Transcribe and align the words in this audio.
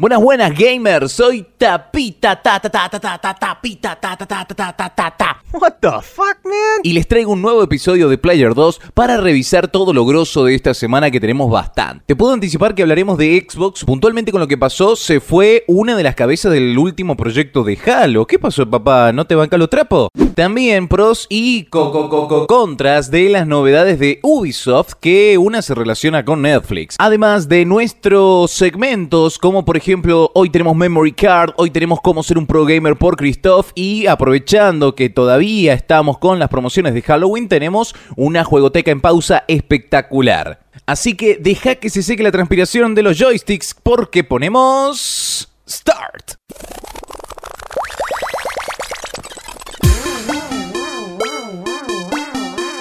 Buenas, 0.00 0.22
buenas 0.22 0.56
gamers, 0.56 1.10
soy 1.10 1.44
Tapita 1.58 2.40
ta 2.40 2.60
ta 2.60 2.70
ta 2.70 2.88
ta 2.88 3.00
ta 3.00 3.18
ta 3.18 3.34
Tapita 3.34 3.98
ta 3.98 4.16
ta 4.16 4.26
ta 4.28 4.44
ta 4.44 4.72
ta 4.72 4.88
ta 4.94 5.10
ta. 5.10 5.42
What 5.52 5.78
the 5.80 5.90
fuck, 6.02 6.38
man? 6.44 6.82
Y 6.84 6.92
les 6.92 7.08
traigo 7.08 7.32
un 7.32 7.42
nuevo 7.42 7.64
episodio 7.64 8.08
de 8.08 8.16
Player 8.16 8.54
2 8.54 8.80
para 8.94 9.16
revisar 9.16 9.66
todo 9.66 9.92
lo 9.92 10.06
grosso 10.06 10.44
de 10.44 10.54
esta 10.54 10.72
semana 10.72 11.10
que 11.10 11.18
tenemos 11.18 11.50
bastante. 11.50 12.04
Te 12.06 12.14
puedo 12.14 12.32
anticipar 12.32 12.76
que 12.76 12.82
hablaremos 12.82 13.18
de 13.18 13.44
Xbox, 13.50 13.84
puntualmente 13.84 14.30
con 14.30 14.40
lo 14.40 14.46
que 14.46 14.56
pasó, 14.56 14.94
se 14.94 15.18
fue 15.18 15.64
una 15.66 15.96
de 15.96 16.04
las 16.04 16.14
cabezas 16.14 16.52
del 16.52 16.78
último 16.78 17.16
proyecto 17.16 17.64
de 17.64 17.76
Halo. 17.84 18.24
¿Qué 18.24 18.38
pasó, 18.38 18.70
papá? 18.70 19.10
¿No 19.12 19.24
te 19.24 19.34
banca 19.34 19.58
los 19.58 19.68
trapos? 19.68 20.10
También 20.36 20.86
pros 20.86 21.26
y 21.28 21.64
co 21.64 21.90
co 21.90 22.08
co 22.08 22.46
contras 22.46 23.10
de 23.10 23.30
las 23.30 23.48
novedades 23.48 23.98
de 23.98 24.20
Ubisoft, 24.22 24.92
que 25.00 25.38
una 25.38 25.60
se 25.60 25.74
relaciona 25.74 26.24
con 26.24 26.42
Netflix. 26.42 26.94
Además 27.00 27.48
de 27.48 27.64
nuestros 27.64 28.52
segmentos, 28.52 29.38
como 29.38 29.64
por 29.64 29.76
ejemplo, 29.76 29.87
hoy 30.34 30.50
tenemos 30.50 30.76
Memory 30.76 31.12
Card, 31.12 31.54
hoy 31.56 31.70
tenemos 31.70 32.00
cómo 32.02 32.22
ser 32.22 32.36
un 32.36 32.46
pro 32.46 32.66
gamer 32.66 32.96
por 32.96 33.16
Christoph 33.16 33.70
y 33.74 34.06
aprovechando 34.06 34.94
que 34.94 35.08
todavía 35.08 35.72
estamos 35.72 36.18
con 36.18 36.38
las 36.38 36.50
promociones 36.50 36.92
de 36.92 37.00
Halloween, 37.00 37.48
tenemos 37.48 37.94
una 38.14 38.44
juegoteca 38.44 38.90
en 38.90 39.00
pausa 39.00 39.44
espectacular. 39.48 40.60
Así 40.84 41.14
que 41.14 41.38
deja 41.40 41.76
que 41.76 41.88
se 41.88 42.02
seque 42.02 42.22
la 42.22 42.30
transpiración 42.30 42.94
de 42.94 43.02
los 43.02 43.18
joysticks 43.18 43.74
porque 43.82 44.24
ponemos... 44.24 45.48
Start. 45.66 46.34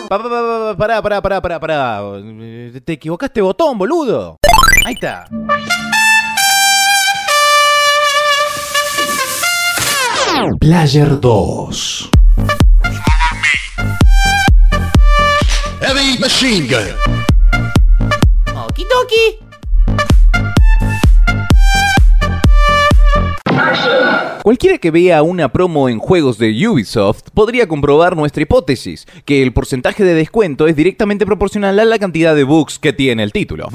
Pa, 0.09 0.17
pa, 0.17 0.23
pa, 0.23 0.30
pa, 0.30 0.75
Pará, 0.77 1.02
pará, 1.02 1.21
pará, 1.21 1.41
pará, 1.41 1.59
pará. 1.59 2.02
Te 2.83 2.94
equivocaste 2.94 3.41
botón, 3.41 3.77
boludo. 3.77 4.38
Ahí 4.85 4.94
está. 4.94 5.25
Player 10.37 11.17
2. 11.19 12.09
Heavy 15.81 16.19
machine 16.19 16.67
gun. 16.67 16.94
Okidoki. 18.53 19.47
Cualquiera 24.48 24.78
que 24.78 24.92
vea 24.92 25.23
una 25.23 25.52
promo 25.52 25.90
en 25.90 26.00
juegos 26.00 26.38
de 26.38 26.70
Ubisoft 26.70 27.31
podría 27.34 27.67
comprobar 27.67 28.16
nuestra 28.16 28.44
hipótesis, 28.44 29.06
que 29.26 29.44
el 29.44 29.52
porcentaje 29.52 30.06
de 30.06 30.14
descuento 30.14 30.67
es 30.67 30.76
directamente 30.78 31.26
proporcional 31.26 31.78
a 31.78 31.84
la 31.84 32.00
cantidad 32.00 32.34
de 32.34 32.45
bugs 32.45 32.80
que 32.80 32.94
tiene 32.94 33.23
el 33.23 33.34
título. 33.34 33.68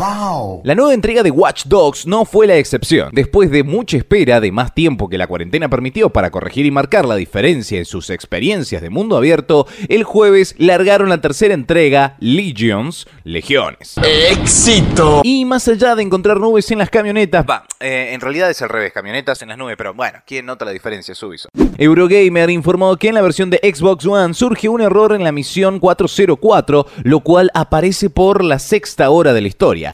La 0.64 0.74
nueva 0.74 0.94
entrega 0.94 1.22
de 1.22 1.30
Watch 1.30 1.66
Dogs 1.66 2.06
no 2.06 2.24
fue 2.24 2.46
la 2.46 2.56
excepción. 2.56 3.10
Después 3.12 3.50
de 3.50 3.64
mucha 3.64 3.98
espera 3.98 4.40
de 4.40 4.50
más 4.50 4.72
tiempo 4.72 5.10
que 5.10 5.18
la 5.18 5.26
cuarentena 5.26 5.68
permitió 5.68 6.08
para 6.08 6.30
corregir 6.30 6.64
y 6.64 6.70
marcar 6.70 7.04
la 7.04 7.16
diferencia 7.16 7.76
en 7.76 7.84
sus 7.84 8.08
experiencias 8.08 8.80
de 8.80 8.88
mundo 8.88 9.18
abierto, 9.18 9.66
el 9.90 10.04
jueves 10.04 10.54
largaron 10.56 11.10
la 11.10 11.20
tercera 11.20 11.52
entrega, 11.52 12.16
Legions, 12.18 13.06
Legiones. 13.24 13.96
Éxito. 14.30 15.20
Y 15.22 15.44
más 15.44 15.68
allá 15.68 15.94
de 15.96 16.02
encontrar 16.02 16.40
nubes 16.40 16.70
en 16.70 16.78
las 16.78 16.88
camionetas, 16.88 17.44
va, 17.44 17.66
eh, 17.78 18.12
en 18.14 18.22
realidad 18.22 18.48
es 18.48 18.62
al 18.62 18.70
revés, 18.70 18.94
camionetas 18.94 19.42
en 19.42 19.50
las 19.50 19.58
nubes, 19.58 19.76
pero 19.76 19.92
bueno, 19.92 20.20
¿quién 20.24 20.46
la 20.64 20.72
diferencia? 20.72 21.12
Es 21.12 21.22
Ubisoft. 21.22 21.50
Eurogamer 21.78 22.50
informó 22.50 22.96
que 22.96 23.08
en 23.08 23.14
la 23.14 23.22
versión 23.22 23.50
de 23.50 23.58
Xbox 23.62 24.06
One 24.06 24.34
surge 24.34 24.68
un 24.68 24.80
error 24.80 25.12
en 25.12 25.24
la 25.24 25.32
misión 25.32 25.78
404, 25.78 26.86
lo 27.02 27.20
cual 27.20 27.50
aparece 27.54 28.10
por 28.10 28.44
la 28.44 28.58
sexta 28.58 29.10
hora 29.10 29.32
de 29.32 29.40
la 29.40 29.48
historia. 29.48 29.92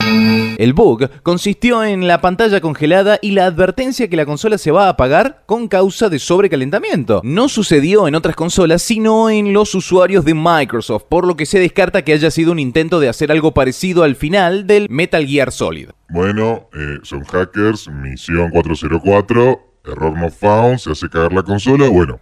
El 0.59 0.73
bug 0.73 1.09
consistió 1.23 1.85
en 1.85 2.09
la 2.09 2.21
pantalla 2.21 2.61
congelada 2.61 3.19
y 3.23 3.31
la 3.31 3.47
advertencia 3.47 4.09
que 4.09 4.17
la 4.17 4.27
consola 4.27 4.59
se 4.59 4.73
va 4.73 4.87
a 4.87 4.91
apagar 4.91 5.45
con 5.47 5.69
causa 5.69 6.09
de 6.09 6.19
sobrecalentamiento. 6.19 7.21
No 7.23 7.49
sucedió 7.49 8.09
en 8.09 8.17
otras 8.17 8.35
consolas, 8.35 8.83
sino 8.83 9.31
en 9.31 9.53
los 9.53 9.75
usuarios 9.75 10.25
de 10.25 10.35
Microsoft, 10.35 11.05
por 11.09 11.27
lo 11.27 11.37
que 11.37 11.47
se 11.47 11.61
descarta 11.61 12.03
que 12.03 12.13
haya 12.13 12.31
sido 12.31 12.53
un 12.53 12.59
intento 12.59 12.99
de 12.99 13.09
hacer 13.09 13.31
algo 13.31 13.55
parecido 13.55 14.03
al 14.03 14.17
final 14.17 14.67
del 14.67 14.89
Metal 14.91 15.25
Gear 15.27 15.53
Solid. 15.53 15.91
Bueno, 16.11 16.69
eh, 16.75 16.99
son 17.03 17.23
hackers, 17.25 17.89
misión 17.89 18.51
404, 18.51 19.68
error 19.85 20.17
no 20.17 20.31
found, 20.31 20.79
se 20.79 20.93
hace 20.93 21.09
cagar 21.09 21.33
la 21.33 21.43
consola, 21.43 21.89
bueno. 21.89 22.21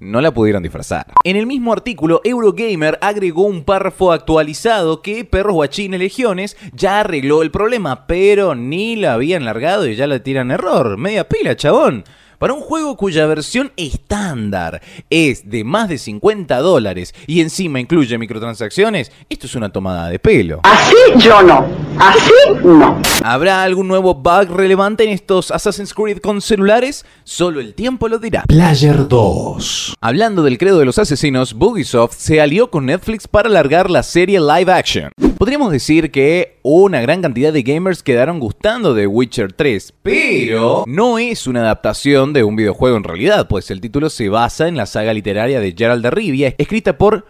no 0.00 0.20
la 0.20 0.32
pudieron 0.32 0.62
disfrazar. 0.62 1.06
En 1.24 1.36
el 1.36 1.46
mismo 1.46 1.72
artículo, 1.72 2.20
Eurogamer 2.24 2.98
agregó 3.00 3.42
un 3.42 3.64
párrafo 3.64 4.12
actualizado 4.12 5.02
que 5.02 5.24
Perros 5.24 5.54
Guachines 5.54 5.98
Legiones 5.98 6.56
ya 6.72 7.00
arregló 7.00 7.42
el 7.42 7.50
problema, 7.50 8.06
pero 8.06 8.54
ni 8.54 8.96
la 8.96 9.14
habían 9.14 9.44
largado 9.44 9.88
y 9.88 9.96
ya 9.96 10.06
la 10.06 10.22
tiran 10.22 10.50
error. 10.50 10.96
Media 10.98 11.28
pila, 11.28 11.56
chabón. 11.56 12.04
Para 12.38 12.52
un 12.52 12.60
juego 12.60 12.96
cuya 12.96 13.26
versión 13.26 13.72
estándar 13.76 14.80
es 15.10 15.50
de 15.50 15.64
más 15.64 15.88
de 15.88 15.98
50 15.98 16.56
dólares 16.58 17.12
y 17.26 17.40
encima 17.40 17.80
incluye 17.80 18.16
microtransacciones, 18.16 19.10
esto 19.28 19.46
es 19.46 19.56
una 19.56 19.70
tomada 19.70 20.08
de 20.08 20.20
pelo. 20.20 20.60
Así 20.62 20.94
yo 21.16 21.42
no. 21.42 21.66
Así 21.98 22.30
no. 22.62 23.02
¿Habrá 23.24 23.64
algún 23.64 23.88
nuevo 23.88 24.14
bug 24.14 24.50
relevante 24.50 25.02
en 25.02 25.10
estos 25.10 25.50
Assassin's 25.50 25.92
Creed 25.92 26.18
con 26.18 26.40
celulares? 26.40 27.04
Solo 27.24 27.58
el 27.58 27.74
tiempo 27.74 28.08
lo 28.08 28.20
dirá. 28.20 28.44
Player 28.46 29.08
2. 29.08 29.96
Hablando 30.00 30.44
del 30.44 30.58
credo 30.58 30.78
de 30.78 30.84
los 30.84 31.00
asesinos, 31.00 31.54
Bugisoft 31.54 32.16
se 32.16 32.40
alió 32.40 32.70
con 32.70 32.86
Netflix 32.86 33.26
para 33.26 33.48
alargar 33.48 33.90
la 33.90 34.04
serie 34.04 34.38
live 34.38 34.72
action. 34.72 35.10
Podríamos 35.38 35.70
decir 35.70 36.10
que 36.10 36.58
una 36.64 37.00
gran 37.00 37.22
cantidad 37.22 37.52
de 37.52 37.62
gamers 37.62 38.02
quedaron 38.02 38.40
gustando 38.40 38.92
de 38.92 39.06
Witcher 39.06 39.52
3, 39.52 39.94
pero 40.02 40.82
no 40.88 41.20
es 41.20 41.46
una 41.46 41.60
adaptación 41.60 42.32
de 42.32 42.42
un 42.42 42.56
videojuego 42.56 42.96
en 42.96 43.04
realidad, 43.04 43.46
pues 43.46 43.70
el 43.70 43.80
título 43.80 44.10
se 44.10 44.28
basa 44.28 44.66
en 44.66 44.76
la 44.76 44.84
saga 44.84 45.12
literaria 45.12 45.60
de 45.60 45.76
Gerald 45.78 46.02
de 46.02 46.10
Rivia, 46.10 46.56
escrita 46.58 46.98
por 46.98 47.24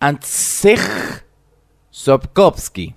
Andrzej 0.00 0.80
Sapkowski. 1.92 2.96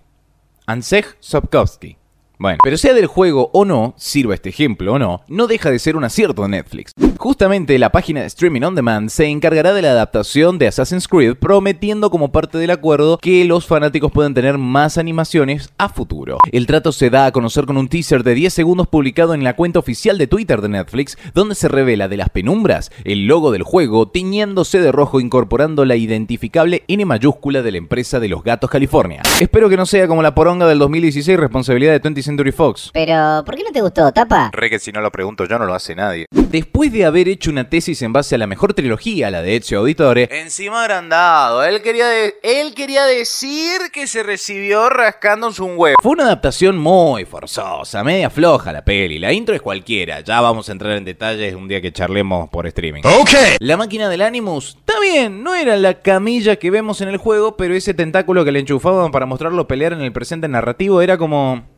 Andrzej 0.65 1.05
Sapkowski. 1.19 1.95
Bueno, 2.37 2.57
pero 2.63 2.77
sea 2.77 2.93
del 2.93 3.07
juego 3.07 3.49
o 3.53 3.65
no, 3.65 3.93
sirva 3.97 4.33
este 4.33 4.49
ejemplo 4.49 4.93
o 4.93 4.99
no, 4.99 5.21
no 5.27 5.47
deja 5.47 5.71
de 5.71 5.79
ser 5.79 5.95
un 5.95 6.03
acierto 6.03 6.43
de 6.43 6.49
Netflix. 6.49 6.91
Justamente 7.17 7.79
la 7.79 7.91
página 7.91 8.21
de 8.21 8.27
Streaming 8.27 8.61
On 8.61 8.75
Demand 8.75 9.09
se 9.09 9.25
encargará 9.25 9.73
de 9.73 9.81
la 9.81 9.91
adaptación 9.91 10.57
de 10.57 10.67
Assassin's 10.67 11.07
Creed, 11.07 11.35
prometiendo 11.35 12.09
como 12.09 12.31
parte 12.31 12.57
del 12.57 12.71
acuerdo 12.71 13.17
que 13.17 13.45
los 13.45 13.65
fanáticos 13.65 14.11
puedan 14.11 14.33
tener 14.33 14.57
más 14.57 14.97
animaciones 14.97 15.69
a 15.77 15.89
futuro. 15.89 16.37
El 16.51 16.67
trato 16.67 16.91
se 16.91 17.09
da 17.09 17.25
a 17.25 17.31
conocer 17.31 17.65
con 17.65 17.77
un 17.77 17.87
teaser 17.87 18.23
de 18.23 18.35
10 18.35 18.53
segundos 18.53 18.87
publicado 18.87 19.33
en 19.33 19.43
la 19.43 19.55
cuenta 19.55 19.79
oficial 19.79 20.17
de 20.17 20.27
Twitter 20.27 20.61
de 20.61 20.69
Netflix, 20.69 21.17
donde 21.33 21.55
se 21.55 21.67
revela 21.67 22.07
de 22.07 22.17
las 22.17 22.29
penumbras 22.29 22.91
el 23.05 23.27
logo 23.27 23.51
del 23.51 23.63
juego 23.63 24.07
tiñéndose 24.09 24.79
de 24.81 24.91
rojo 24.91 25.19
incorporando 25.19 25.85
la 25.85 25.95
identificable 25.95 26.83
N 26.87 27.05
mayúscula 27.05 27.61
de 27.61 27.71
la 27.71 27.77
empresa 27.77 28.19
de 28.19 28.27
los 28.27 28.43
gatos 28.43 28.69
California. 28.69 29.21
Espero 29.39 29.69
que 29.69 29.77
no 29.77 29.85
sea 29.85 30.07
como 30.07 30.21
la 30.21 30.35
poronga 30.35 30.67
del 30.67 30.79
2016 30.79 31.39
responsabilidad 31.39 31.93
de 31.93 32.01
20th 32.01 32.24
Century 32.25 32.51
Fox. 32.51 32.89
Pero, 32.93 33.43
¿por 33.45 33.55
qué 33.55 33.63
no 33.63 33.71
te 33.71 33.81
gustó, 33.81 34.11
Tapa? 34.11 34.49
Re 34.53 34.69
que 34.69 34.79
si 34.79 34.91
no 34.91 35.01
lo 35.01 35.11
pregunto 35.11 35.45
yo 35.45 35.57
no 35.57 35.65
lo 35.65 35.73
hace 35.73 35.95
nadie. 35.95 36.25
Después 36.31 36.91
de 36.91 37.05
haber 37.05 37.27
hecho 37.27 37.49
una 37.51 37.69
tesis 37.69 38.01
en 38.01 38.13
base 38.13 38.35
a 38.35 38.37
la 38.37 38.47
mejor 38.47 38.73
trilogía, 38.73 39.29
la 39.31 39.41
de 39.41 39.55
Ezio 39.57 39.79
Auditore, 39.79 40.27
encima 40.31 40.81
agrandado, 40.83 41.63
él 41.63 41.81
quería, 41.81 42.07
de- 42.07 42.35
él 42.43 42.73
quería 42.73 43.05
decir 43.05 43.79
que 43.93 44.07
se 44.07 44.23
recibió 44.23 44.89
rascándose 44.89 45.61
un 45.61 45.73
huevo. 45.77 45.95
Fue 46.01 46.11
una 46.13 46.23
adaptación 46.25 46.77
muy 46.77 47.25
forzosa, 47.25 48.03
media 48.03 48.29
floja 48.29 48.71
la 48.73 48.83
peli, 48.85 49.19
la 49.19 49.31
intro 49.33 49.53
es 49.55 49.61
cualquiera, 49.61 50.21
ya 50.21 50.41
vamos 50.41 50.69
a 50.69 50.71
entrar 50.71 50.93
en 50.93 51.05
detalles 51.05 51.53
un 51.55 51.67
día 51.67 51.81
que 51.81 51.91
charlemos 51.91 52.49
por 52.49 52.67
streaming. 52.67 53.01
Okay. 53.21 53.57
La 53.59 53.77
máquina 53.77 54.09
del 54.09 54.21
Animus, 54.21 54.77
está 54.79 54.99
bien, 54.99 55.43
no 55.43 55.53
era 55.55 55.75
la 55.75 55.95
camilla 56.01 56.55
que 56.55 56.71
vemos 56.71 57.01
en 57.01 57.09
el 57.09 57.17
juego, 57.17 57.57
pero 57.57 57.75
ese 57.75 57.93
tentáculo 57.93 58.45
que 58.45 58.51
le 58.51 58.59
enchufaban 58.59 59.11
para 59.11 59.25
mostrarlo 59.25 59.67
pelear 59.67 59.93
en 59.93 60.01
el 60.01 60.11
presente 60.13 60.47
narrativo 60.47 61.01
era 61.01 61.17
como... 61.17 61.74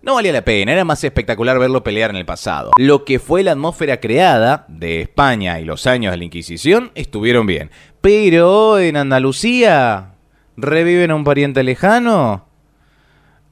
No 0.00 0.14
valía 0.14 0.32
la 0.32 0.44
pena, 0.44 0.72
era 0.72 0.84
más 0.84 1.02
espectacular 1.02 1.58
verlo 1.58 1.82
pelear 1.82 2.10
en 2.10 2.16
el 2.16 2.24
pasado. 2.24 2.70
Lo 2.76 3.04
que 3.04 3.18
fue 3.18 3.42
la 3.42 3.52
atmósfera 3.52 3.98
creada 3.98 4.64
de 4.68 5.00
España 5.00 5.58
y 5.58 5.64
los 5.64 5.88
años 5.88 6.12
de 6.12 6.18
la 6.18 6.24
Inquisición 6.24 6.92
estuvieron 6.94 7.46
bien. 7.46 7.70
Pero 8.00 8.78
en 8.78 8.96
Andalucía, 8.96 10.14
¿reviven 10.56 11.10
a 11.10 11.16
un 11.16 11.24
pariente 11.24 11.64
lejano? 11.64 12.46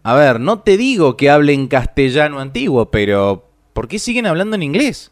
A 0.05 0.15
ver, 0.15 0.39
no 0.39 0.61
te 0.61 0.77
digo 0.77 1.17
que 1.17 1.31
hablen 1.31 1.67
castellano 1.67 2.39
antiguo, 2.39 2.93
pero 2.93 3.51
¿por 3.73 3.89
qué 3.89 3.99
siguen 3.99 4.27
hablando 4.27 4.55
en 4.55 4.63
inglés? 4.63 5.11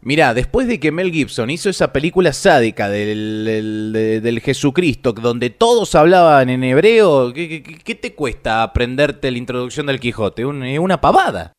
Mirá, 0.00 0.32
después 0.32 0.68
de 0.68 0.78
que 0.78 0.92
Mel 0.92 1.10
Gibson 1.12 1.50
hizo 1.50 1.68
esa 1.68 1.92
película 1.92 2.32
sádica 2.32 2.88
del, 2.88 3.44
del- 3.44 3.90
de- 3.92 4.20
del 4.20 4.40
Jesucristo, 4.40 5.12
donde 5.12 5.50
todos 5.50 5.94
hablaban 5.96 6.48
en 6.50 6.62
hebreo, 6.62 7.32
¿qué, 7.32 7.62
qué- 7.62 7.78
qué 7.82 7.94
te 7.96 8.14
cuesta 8.14 8.62
aprenderte 8.62 9.30
la 9.30 9.38
introducción 9.38 9.86
del 9.86 9.98
Quijote? 9.98 10.44
Un- 10.46 10.62
eh, 10.62 10.78
una 10.78 11.00
pavada. 11.00 11.52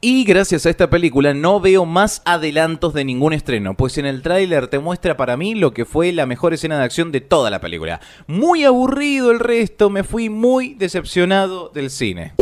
Y 0.00 0.24
gracias 0.24 0.66
a 0.66 0.70
esta 0.70 0.90
película 0.90 1.32
no 1.32 1.60
veo 1.60 1.86
más 1.86 2.20
adelantos 2.26 2.92
de 2.92 3.04
ningún 3.06 3.32
estreno, 3.32 3.74
pues 3.74 3.96
en 3.96 4.04
el 4.04 4.20
tráiler 4.20 4.66
te 4.66 4.78
muestra 4.78 5.16
para 5.16 5.36
mí 5.38 5.54
lo 5.54 5.72
que 5.72 5.86
fue 5.86 6.12
la 6.12 6.26
mejor 6.26 6.52
escena 6.52 6.76
de 6.78 6.84
acción 6.84 7.10
de 7.10 7.22
toda 7.22 7.48
la 7.48 7.60
película. 7.60 8.00
Muy 8.26 8.64
aburrido 8.64 9.30
el 9.30 9.38
resto, 9.40 9.88
me 9.88 10.02
fui 10.04 10.28
muy 10.28 10.74
decepcionado 10.74 11.70
del 11.72 11.88
cine. 11.90 12.34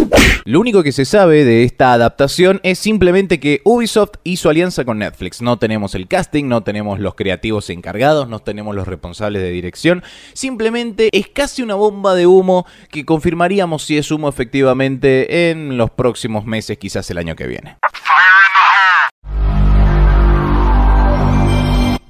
Lo 0.44 0.58
único 0.58 0.82
que 0.82 0.90
se 0.90 1.04
sabe 1.04 1.44
de 1.44 1.62
esta 1.62 1.92
adaptación 1.92 2.58
es 2.64 2.80
simplemente 2.80 3.38
que 3.38 3.60
Ubisoft 3.64 4.14
hizo 4.24 4.50
alianza 4.50 4.84
con 4.84 4.98
Netflix. 4.98 5.40
No 5.40 5.56
tenemos 5.58 5.94
el 5.94 6.08
casting, 6.08 6.48
no 6.48 6.64
tenemos 6.64 6.98
los 6.98 7.14
creativos 7.14 7.70
encargados, 7.70 8.28
no 8.28 8.40
tenemos 8.40 8.74
los 8.74 8.88
responsables 8.88 9.40
de 9.40 9.50
dirección. 9.50 10.02
Simplemente 10.32 11.10
es 11.12 11.28
casi 11.28 11.62
una 11.62 11.76
bomba 11.76 12.16
de 12.16 12.26
humo 12.26 12.66
que 12.90 13.04
confirmaríamos 13.04 13.84
si 13.84 13.98
es 13.98 14.10
humo 14.10 14.28
efectivamente 14.28 15.50
en 15.50 15.76
los 15.76 15.90
próximos 15.90 16.44
meses, 16.44 16.76
quizás 16.76 17.08
el 17.10 17.18
año 17.18 17.36
que 17.36 17.46
viene. 17.46 17.76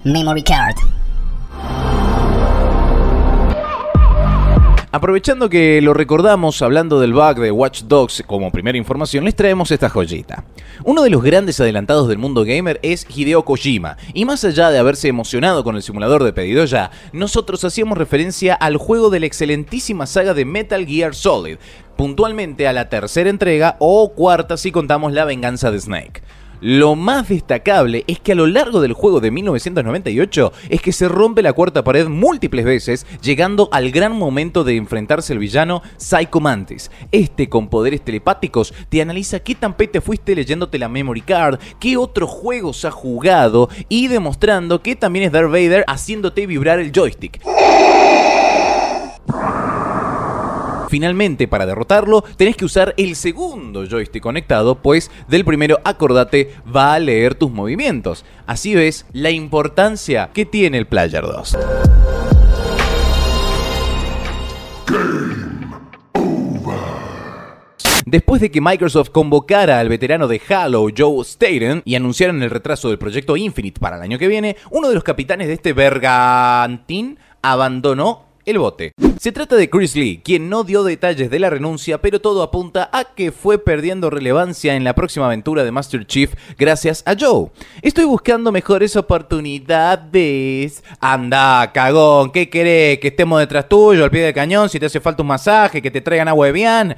Memory 0.04 0.42
card. 0.42 1.01
Aprovechando 4.94 5.48
que 5.48 5.80
lo 5.80 5.94
recordamos 5.94 6.60
hablando 6.60 7.00
del 7.00 7.14
bug 7.14 7.36
de 7.40 7.50
Watch 7.50 7.84
Dogs 7.84 8.22
como 8.26 8.52
primera 8.52 8.76
información, 8.76 9.24
les 9.24 9.34
traemos 9.34 9.70
esta 9.70 9.88
joyita. 9.88 10.44
Uno 10.84 11.02
de 11.02 11.08
los 11.08 11.22
grandes 11.22 11.58
adelantados 11.60 12.08
del 12.08 12.18
mundo 12.18 12.44
gamer 12.44 12.78
es 12.82 13.06
Hideo 13.08 13.42
Kojima, 13.42 13.96
y 14.12 14.26
más 14.26 14.44
allá 14.44 14.68
de 14.68 14.78
haberse 14.78 15.08
emocionado 15.08 15.64
con 15.64 15.76
el 15.76 15.82
simulador 15.82 16.24
de 16.24 16.34
pedido 16.34 16.66
ya, 16.66 16.90
nosotros 17.14 17.64
hacíamos 17.64 17.96
referencia 17.96 18.52
al 18.52 18.76
juego 18.76 19.08
de 19.08 19.20
la 19.20 19.26
excelentísima 19.26 20.04
saga 20.04 20.34
de 20.34 20.44
Metal 20.44 20.84
Gear 20.84 21.14
Solid, 21.14 21.56
puntualmente 21.96 22.68
a 22.68 22.74
la 22.74 22.90
tercera 22.90 23.30
entrega 23.30 23.76
o 23.78 24.12
cuarta 24.12 24.58
si 24.58 24.72
contamos 24.72 25.14
la 25.14 25.24
venganza 25.24 25.70
de 25.70 25.80
Snake. 25.80 26.22
Lo 26.62 26.94
más 26.94 27.28
destacable 27.28 28.04
es 28.06 28.20
que 28.20 28.30
a 28.30 28.34
lo 28.36 28.46
largo 28.46 28.80
del 28.80 28.92
juego 28.92 29.18
de 29.18 29.32
1998 29.32 30.52
es 30.68 30.80
que 30.80 30.92
se 30.92 31.08
rompe 31.08 31.42
la 31.42 31.54
cuarta 31.54 31.82
pared 31.82 32.06
múltiples 32.06 32.64
veces, 32.64 33.04
llegando 33.20 33.68
al 33.72 33.90
gran 33.90 34.16
momento 34.16 34.62
de 34.62 34.76
enfrentarse 34.76 35.32
al 35.32 35.40
villano 35.40 35.82
Psycho 35.96 36.38
Mantis. 36.38 36.92
Este 37.10 37.48
con 37.48 37.68
poderes 37.68 38.04
telepáticos 38.04 38.72
te 38.88 39.02
analiza 39.02 39.40
qué 39.40 39.56
tan 39.56 39.76
pete 39.76 40.00
fuiste 40.00 40.36
leyéndote 40.36 40.78
la 40.78 40.88
memory 40.88 41.22
card, 41.22 41.58
qué 41.80 41.96
otros 41.96 42.30
juegos 42.30 42.84
ha 42.84 42.92
jugado 42.92 43.68
y 43.88 44.06
demostrando 44.06 44.82
que 44.82 44.94
también 44.94 45.24
es 45.24 45.32
Darth 45.32 45.50
Vader 45.50 45.84
haciéndote 45.88 46.46
vibrar 46.46 46.78
el 46.78 46.92
joystick. 46.92 47.40
Finalmente, 50.92 51.48
para 51.48 51.64
derrotarlo, 51.64 52.22
tenés 52.36 52.54
que 52.54 52.66
usar 52.66 52.92
el 52.98 53.16
segundo 53.16 53.86
joystick 53.86 54.22
conectado, 54.22 54.74
pues 54.74 55.10
del 55.26 55.42
primero, 55.42 55.80
acordate, 55.84 56.54
va 56.64 56.92
a 56.92 56.98
leer 56.98 57.34
tus 57.34 57.50
movimientos. 57.50 58.26
Así 58.46 58.74
ves 58.74 59.06
la 59.14 59.30
importancia 59.30 60.28
que 60.34 60.44
tiene 60.44 60.76
el 60.76 60.86
Player 60.86 61.22
2. 61.24 61.56
Después 68.04 68.42
de 68.42 68.50
que 68.50 68.60
Microsoft 68.60 69.08
convocara 69.12 69.80
al 69.80 69.88
veterano 69.88 70.28
de 70.28 70.42
Halo, 70.46 70.88
Joe 70.94 71.24
Staten, 71.24 71.80
y 71.86 71.94
anunciaran 71.94 72.42
el 72.42 72.50
retraso 72.50 72.90
del 72.90 72.98
proyecto 72.98 73.38
Infinite 73.38 73.80
para 73.80 73.96
el 73.96 74.02
año 74.02 74.18
que 74.18 74.28
viene, 74.28 74.58
uno 74.70 74.90
de 74.90 74.94
los 74.94 75.04
capitanes 75.04 75.46
de 75.46 75.54
este 75.54 75.72
bergantín 75.72 77.18
abandonó 77.40 78.31
el 78.44 78.58
bote. 78.58 78.92
Se 79.20 79.32
trata 79.32 79.56
de 79.56 79.70
Chris 79.70 79.94
Lee, 79.94 80.20
quien 80.24 80.48
no 80.48 80.64
dio 80.64 80.82
detalles 80.82 81.30
de 81.30 81.38
la 81.38 81.50
renuncia, 81.50 81.98
pero 82.02 82.20
todo 82.20 82.42
apunta 82.42 82.90
a 82.92 83.04
que 83.04 83.30
fue 83.30 83.58
perdiendo 83.58 84.10
relevancia 84.10 84.74
en 84.74 84.84
la 84.84 84.94
próxima 84.94 85.26
aventura 85.26 85.62
de 85.64 85.70
Master 85.70 86.06
Chief 86.06 86.34
gracias 86.58 87.02
a 87.06 87.14
Joe. 87.18 87.50
Estoy 87.82 88.04
buscando 88.04 88.50
mejores 88.50 88.96
oportunidades. 88.96 90.82
Anda, 91.00 91.70
cagón, 91.72 92.32
¿qué 92.32 92.50
querés? 92.50 92.98
Que 92.98 93.08
estemos 93.08 93.38
detrás 93.38 93.68
tuyo, 93.68 94.04
al 94.04 94.10
pie 94.10 94.22
del 94.22 94.34
cañón, 94.34 94.68
si 94.68 94.80
te 94.80 94.86
hace 94.86 95.00
falta 95.00 95.22
un 95.22 95.28
masaje, 95.28 95.80
que 95.80 95.90
te 95.90 96.00
traigan 96.00 96.28
agua 96.28 96.46
de 96.46 96.52
bien. 96.52 96.96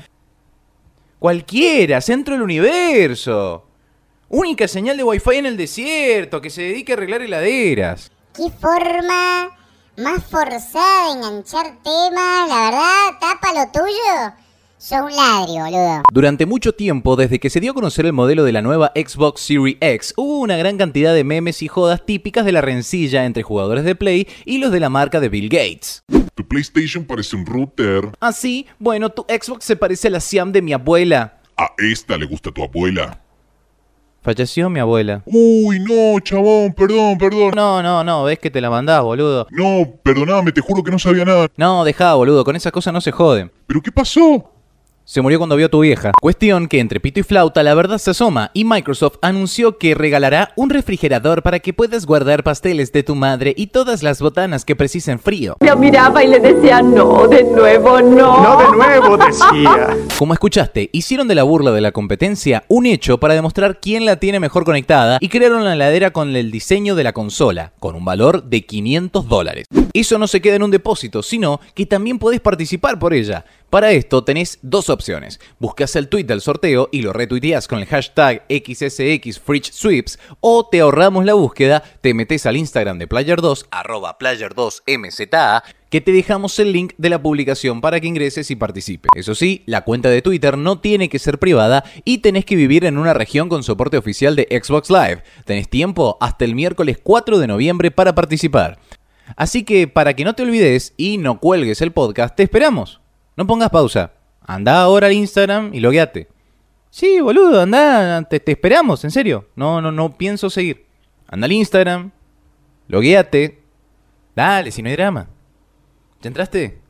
Cualquiera, 1.18 2.00
centro 2.00 2.34
del 2.34 2.42
universo. 2.42 3.66
Única 4.30 4.66
señal 4.66 4.96
de 4.96 5.04
wifi 5.04 5.36
en 5.36 5.46
el 5.46 5.56
desierto, 5.56 6.40
que 6.40 6.50
se 6.50 6.62
dedique 6.62 6.92
a 6.92 6.96
arreglar 6.96 7.22
heladeras. 7.22 8.10
¿Qué 8.34 8.50
forma 8.50 9.50
más 9.96 10.24
forzada 10.24 11.06
de 11.06 11.12
enganchar 11.12 11.66
temas? 11.82 12.48
La 12.48 12.70
verdad, 12.70 13.18
tapa 13.20 13.52
lo 13.54 13.70
tuyo. 13.72 14.34
Sos 14.76 15.00
un 15.00 15.16
ladrio, 15.16 15.64
boludo. 15.64 16.02
Durante 16.12 16.46
mucho 16.46 16.72
tiempo, 16.72 17.16
desde 17.16 17.38
que 17.38 17.48
se 17.48 17.60
dio 17.60 17.70
a 17.70 17.74
conocer 17.74 18.04
el 18.04 18.12
modelo 18.12 18.44
de 18.44 18.52
la 18.52 18.60
nueva 18.60 18.92
Xbox 18.94 19.40
Series 19.40 19.78
X, 19.80 20.12
hubo 20.16 20.40
una 20.40 20.56
gran 20.56 20.76
cantidad 20.76 21.14
de 21.14 21.24
memes 21.24 21.62
y 21.62 21.68
jodas 21.68 22.04
típicas 22.04 22.44
de 22.44 22.52
la 22.52 22.60
rencilla 22.60 23.24
entre 23.24 23.42
jugadores 23.42 23.84
de 23.84 23.94
Play 23.94 24.28
y 24.44 24.58
los 24.58 24.72
de 24.72 24.80
la 24.80 24.90
marca 24.90 25.20
de 25.20 25.28
Bill 25.28 25.48
Gates. 25.48 26.02
Tu 26.34 26.46
PlayStation 26.46 27.04
parece 27.04 27.36
un 27.36 27.46
router. 27.46 28.10
Así, 28.20 28.66
bueno, 28.78 29.10
tu 29.10 29.22
Xbox 29.22 29.64
se 29.64 29.76
parece 29.76 30.08
a 30.08 30.10
la 30.10 30.20
Siam 30.20 30.52
de 30.52 30.60
mi 30.60 30.72
abuela. 30.72 31.40
A 31.56 31.70
esta 31.78 32.18
le 32.18 32.26
gusta 32.26 32.50
tu 32.50 32.62
abuela. 32.62 33.23
Falleció 34.24 34.70
mi 34.70 34.80
abuela. 34.80 35.20
Uy, 35.26 35.80
no, 35.80 36.18
chabón, 36.20 36.72
perdón, 36.72 37.18
perdón. 37.18 37.52
No, 37.54 37.82
no, 37.82 38.02
no, 38.02 38.24
ves 38.24 38.38
que 38.38 38.50
te 38.50 38.58
la 38.62 38.70
mandás, 38.70 39.02
boludo. 39.02 39.46
No, 39.50 39.86
perdoname, 40.02 40.50
te 40.50 40.62
juro 40.62 40.82
que 40.82 40.90
no 40.90 40.98
sabía 40.98 41.26
nada. 41.26 41.48
No, 41.58 41.84
dejá, 41.84 42.14
boludo, 42.14 42.42
con 42.42 42.56
esas 42.56 42.72
cosas 42.72 42.94
no 42.94 43.02
se 43.02 43.12
joden. 43.12 43.52
¿Pero 43.66 43.82
qué 43.82 43.92
pasó? 43.92 44.53
Se 45.06 45.20
murió 45.20 45.36
cuando 45.36 45.56
vio 45.56 45.66
a 45.66 45.68
tu 45.68 45.80
vieja. 45.80 46.12
Cuestión 46.18 46.66
que 46.66 46.80
entre 46.80 46.98
pito 46.98 47.20
y 47.20 47.24
flauta 47.24 47.62
la 47.62 47.74
verdad 47.74 47.98
se 47.98 48.12
asoma 48.12 48.50
y 48.54 48.64
Microsoft 48.64 49.18
anunció 49.20 49.76
que 49.76 49.94
regalará 49.94 50.54
un 50.56 50.70
refrigerador 50.70 51.42
para 51.42 51.58
que 51.58 51.74
puedas 51.74 52.06
guardar 52.06 52.42
pasteles 52.42 52.90
de 52.90 53.02
tu 53.02 53.14
madre 53.14 53.52
y 53.54 53.66
todas 53.66 54.02
las 54.02 54.22
botanas 54.22 54.64
que 54.64 54.76
precisen 54.76 55.18
frío. 55.18 55.58
Yo 55.60 55.76
miraba 55.76 56.24
y 56.24 56.28
le 56.28 56.40
decía, 56.40 56.80
no, 56.80 57.28
de 57.28 57.44
nuevo, 57.44 58.00
no. 58.00 58.42
No 58.42 58.56
de 58.56 58.76
nuevo, 58.78 59.18
decía. 59.18 59.94
Como 60.18 60.32
escuchaste, 60.32 60.88
hicieron 60.90 61.28
de 61.28 61.34
la 61.34 61.42
burla 61.42 61.72
de 61.72 61.82
la 61.82 61.92
competencia 61.92 62.64
un 62.68 62.86
hecho 62.86 63.20
para 63.20 63.34
demostrar 63.34 63.80
quién 63.80 64.06
la 64.06 64.16
tiene 64.16 64.40
mejor 64.40 64.64
conectada 64.64 65.18
y 65.20 65.28
crearon 65.28 65.64
la 65.64 65.74
heladera 65.74 66.12
con 66.12 66.34
el 66.34 66.50
diseño 66.50 66.94
de 66.94 67.04
la 67.04 67.12
consola, 67.12 67.74
con 67.78 67.94
un 67.94 68.06
valor 68.06 68.44
de 68.44 68.64
500 68.64 69.28
dólares. 69.28 69.66
Eso 69.92 70.18
no 70.18 70.26
se 70.26 70.40
queda 70.40 70.56
en 70.56 70.62
un 70.62 70.70
depósito, 70.70 71.22
sino 71.22 71.60
que 71.74 71.84
también 71.84 72.18
podés 72.18 72.40
participar 72.40 72.98
por 72.98 73.12
ella. 73.12 73.44
Para 73.74 73.90
esto 73.90 74.22
tenés 74.22 74.60
dos 74.62 74.88
opciones. 74.88 75.40
Buscas 75.58 75.96
el 75.96 76.08
tweet 76.08 76.22
del 76.22 76.40
sorteo 76.40 76.88
y 76.92 77.02
lo 77.02 77.12
retuiteas 77.12 77.66
con 77.66 77.80
el 77.80 77.86
hashtag 77.86 78.44
XSXFridgeSweeps 78.48 80.20
o 80.38 80.68
te 80.68 80.80
ahorramos 80.80 81.24
la 81.24 81.34
búsqueda, 81.34 81.82
te 82.00 82.14
metes 82.14 82.46
al 82.46 82.56
Instagram 82.56 82.98
de 82.98 83.08
Player2, 83.08 83.66
arroba 83.72 84.16
Player2MZA, 84.16 85.64
que 85.90 86.00
te 86.00 86.12
dejamos 86.12 86.56
el 86.60 86.70
link 86.70 86.92
de 86.98 87.10
la 87.10 87.20
publicación 87.20 87.80
para 87.80 87.98
que 87.98 88.06
ingreses 88.06 88.48
y 88.52 88.54
participes. 88.54 89.10
Eso 89.16 89.34
sí, 89.34 89.64
la 89.66 89.80
cuenta 89.80 90.08
de 90.08 90.22
Twitter 90.22 90.56
no 90.56 90.78
tiene 90.78 91.08
que 91.08 91.18
ser 91.18 91.40
privada 91.40 91.82
y 92.04 92.18
tenés 92.18 92.44
que 92.44 92.54
vivir 92.54 92.84
en 92.84 92.96
una 92.96 93.12
región 93.12 93.48
con 93.48 93.64
soporte 93.64 93.96
oficial 93.96 94.36
de 94.36 94.46
Xbox 94.52 94.88
Live. 94.88 95.24
Tenés 95.46 95.68
tiempo 95.68 96.16
hasta 96.20 96.44
el 96.44 96.54
miércoles 96.54 97.00
4 97.02 97.40
de 97.40 97.48
noviembre 97.48 97.90
para 97.90 98.14
participar. 98.14 98.78
Así 99.34 99.64
que 99.64 99.88
para 99.88 100.14
que 100.14 100.22
no 100.22 100.36
te 100.36 100.44
olvides 100.44 100.94
y 100.96 101.18
no 101.18 101.40
cuelgues 101.40 101.82
el 101.82 101.90
podcast, 101.90 102.36
te 102.36 102.44
esperamos. 102.44 103.00
No 103.36 103.46
pongas 103.46 103.70
pausa. 103.70 104.12
Anda 104.40 104.82
ahora 104.82 105.06
al 105.08 105.12
Instagram 105.12 105.74
y 105.74 105.80
logueate. 105.80 106.28
Sí, 106.90 107.20
boludo, 107.20 107.62
anda, 107.62 108.22
te, 108.22 108.38
te 108.38 108.52
esperamos, 108.52 109.02
en 109.04 109.10
serio. 109.10 109.48
No, 109.56 109.80
no, 109.80 109.90
no 109.90 110.16
pienso 110.16 110.48
seguir. 110.50 110.86
Anda 111.26 111.46
al 111.46 111.52
Instagram, 111.52 112.12
logueate. 112.88 113.62
Dale, 114.36 114.70
si 114.70 114.82
no 114.82 114.88
hay 114.88 114.96
drama. 114.96 115.28
¿Ya 116.20 116.28
entraste? 116.28 116.80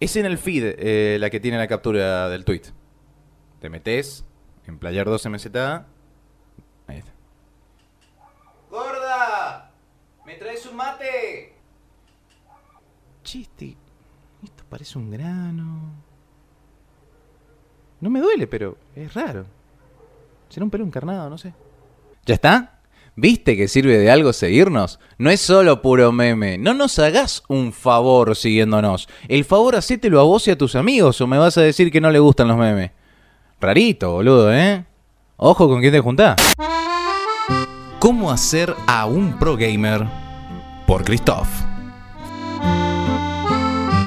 Es 0.00 0.16
en 0.16 0.26
el 0.26 0.36
feed 0.36 0.74
eh, 0.78 1.16
la 1.20 1.30
que 1.30 1.40
tiene 1.40 1.58
la 1.58 1.68
captura 1.68 2.28
del 2.28 2.44
tweet. 2.44 2.62
Te 3.60 3.70
metes 3.70 4.24
en 4.66 4.78
Player 4.78 5.04
2 5.06 5.26
MZA. 5.26 5.86
Ahí 6.88 6.98
está. 6.98 7.12
¡Gorda! 8.70 9.70
¿Me 10.26 10.34
traes 10.34 10.66
un 10.66 10.76
mate? 10.76 11.54
Chiste. 13.22 13.76
Parece 14.72 14.98
un 14.98 15.10
grano. 15.10 15.92
No 18.00 18.08
me 18.08 18.20
duele, 18.20 18.46
pero 18.46 18.78
es 18.96 19.12
raro. 19.12 19.44
Será 20.48 20.64
un 20.64 20.70
pelo 20.70 20.82
encarnado, 20.82 21.28
no 21.28 21.36
sé. 21.36 21.52
¿Ya 22.24 22.36
está? 22.36 22.80
¿Viste 23.14 23.54
que 23.54 23.68
sirve 23.68 23.98
de 23.98 24.10
algo 24.10 24.32
seguirnos? 24.32 24.98
No 25.18 25.28
es 25.28 25.42
solo 25.42 25.82
puro 25.82 26.10
meme. 26.10 26.56
No 26.56 26.72
nos 26.72 26.98
hagas 26.98 27.42
un 27.48 27.74
favor 27.74 28.34
siguiéndonos. 28.34 29.10
El 29.28 29.44
favor 29.44 29.76
hacételo 29.76 30.18
a 30.20 30.24
vos 30.24 30.48
y 30.48 30.52
a 30.52 30.56
tus 30.56 30.74
amigos 30.74 31.20
o 31.20 31.26
me 31.26 31.36
vas 31.36 31.58
a 31.58 31.62
decir 31.62 31.92
que 31.92 32.00
no 32.00 32.10
le 32.10 32.20
gustan 32.20 32.48
los 32.48 32.56
memes. 32.56 32.92
Rarito, 33.60 34.12
boludo, 34.12 34.54
¿eh? 34.54 34.86
Ojo 35.36 35.68
con 35.68 35.80
quién 35.80 35.92
te 35.92 36.00
juntás. 36.00 36.36
¿Cómo 37.98 38.30
hacer 38.30 38.74
a 38.86 39.04
un 39.04 39.38
pro 39.38 39.54
gamer? 39.54 40.06
Por 40.86 41.04
Christoph. 41.04 41.71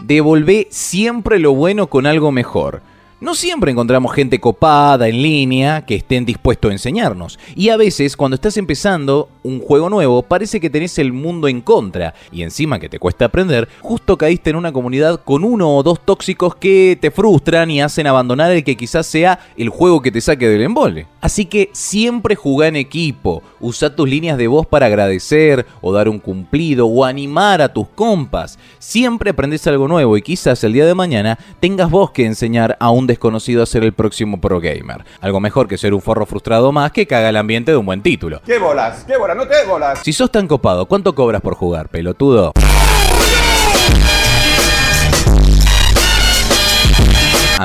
Devolvé 0.07 0.67
siempre 0.69 1.39
lo 1.39 1.55
bueno 1.55 1.87
con 1.87 2.05
algo 2.05 2.31
mejor. 2.31 2.83
No 3.19 3.33
siempre 3.33 3.71
encontramos 3.71 4.13
gente 4.13 4.39
copada 4.39 5.07
en 5.07 5.19
línea 5.19 5.83
que 5.83 5.95
estén 5.95 6.25
dispuestos 6.25 6.69
a 6.69 6.73
enseñarnos. 6.73 7.39
Y 7.55 7.69
a 7.69 7.77
veces, 7.77 8.15
cuando 8.15 8.35
estás 8.35 8.55
empezando 8.57 9.29
un 9.41 9.61
juego 9.61 9.89
nuevo, 9.89 10.21
parece 10.21 10.59
que 10.59 10.69
tenés 10.69 10.99
el 10.99 11.11
mundo 11.11 11.47
en 11.47 11.61
contra. 11.61 12.13
Y 12.31 12.43
encima 12.43 12.77
que 12.77 12.87
te 12.87 12.99
cuesta 12.99 13.25
aprender, 13.25 13.67
justo 13.81 14.15
caíste 14.15 14.51
en 14.51 14.57
una 14.57 14.71
comunidad 14.71 15.21
con 15.23 15.43
uno 15.43 15.75
o 15.75 15.81
dos 15.81 15.99
tóxicos 16.05 16.53
que 16.53 16.99
te 17.01 17.09
frustran 17.09 17.71
y 17.71 17.81
hacen 17.81 18.05
abandonar 18.05 18.51
el 18.51 18.63
que 18.63 18.77
quizás 18.77 19.07
sea 19.07 19.39
el 19.57 19.69
juego 19.69 20.03
que 20.03 20.11
te 20.11 20.21
saque 20.21 20.47
del 20.47 20.61
embole. 20.61 21.07
Así 21.25 21.47
que 21.47 21.71
siempre 21.73 22.35
jugá 22.35 22.67
en 22.67 22.75
equipo, 22.75 23.41
usa 23.59 23.95
tus 23.95 24.07
líneas 24.07 24.37
de 24.37 24.45
voz 24.45 24.67
para 24.67 24.85
agradecer 24.85 25.65
o 25.81 25.91
dar 25.91 26.07
un 26.07 26.19
cumplido 26.19 26.85
o 26.85 27.03
animar 27.03 27.63
a 27.63 27.73
tus 27.73 27.87
compas. 27.87 28.59
Siempre 28.77 29.31
aprendes 29.31 29.65
algo 29.65 29.87
nuevo 29.87 30.17
y 30.17 30.21
quizás 30.21 30.63
el 30.63 30.73
día 30.73 30.85
de 30.85 30.93
mañana 30.93 31.39
tengas 31.59 31.89
vos 31.89 32.11
que 32.11 32.27
enseñar 32.27 32.77
a 32.79 32.91
un 32.91 33.07
desconocido 33.07 33.63
a 33.63 33.65
ser 33.65 33.83
el 33.83 33.93
próximo 33.93 34.39
pro 34.39 34.59
gamer. 34.59 35.03
Algo 35.19 35.39
mejor 35.39 35.67
que 35.67 35.79
ser 35.79 35.95
un 35.95 36.01
forro 36.03 36.27
frustrado 36.27 36.71
más 36.71 36.91
que 36.91 37.07
caga 37.07 37.29
el 37.29 37.37
ambiente 37.37 37.71
de 37.71 37.77
un 37.77 37.87
buen 37.87 38.03
título. 38.03 38.39
¿Qué 38.45 38.59
bolas? 38.59 39.03
¿Qué 39.05 39.17
bolas? 39.17 39.35
No 39.35 39.47
te 39.47 39.65
bolas. 39.67 40.01
Si 40.03 40.13
sos 40.13 40.31
tan 40.31 40.47
copado, 40.47 40.85
¿cuánto 40.85 41.15
cobras 41.15 41.41
por 41.41 41.55
jugar, 41.55 41.89
pelotudo? 41.89 42.51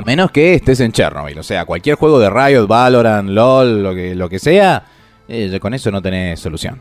A 0.01 0.03
menos 0.03 0.31
que 0.31 0.55
estés 0.55 0.81
en 0.81 0.93
Chernobyl, 0.93 1.39
o 1.39 1.43
sea, 1.43 1.67
cualquier 1.67 1.97
juego 1.97 2.19
de 2.19 2.31
Riot, 2.31 2.67
Valorant, 2.67 3.29
LOL, 3.29 3.83
lo 3.83 3.95
que, 3.95 4.15
lo 4.15 4.31
que 4.31 4.39
sea, 4.39 4.83
eh, 5.29 5.59
con 5.61 5.75
eso 5.75 5.91
no 5.91 6.01
tenés 6.01 6.41
solución. 6.41 6.81